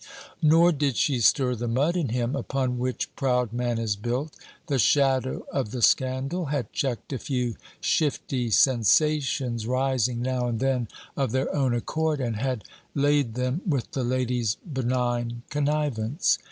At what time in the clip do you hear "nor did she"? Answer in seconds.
0.41-1.19